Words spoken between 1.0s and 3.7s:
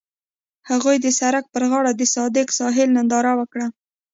د سړک پر غاړه د صادق ساحل ننداره وکړه.